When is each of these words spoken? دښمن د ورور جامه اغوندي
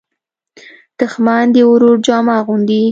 دښمن 0.99 1.45
د 1.55 1.57
ورور 1.71 1.97
جامه 2.05 2.33
اغوندي 2.39 2.79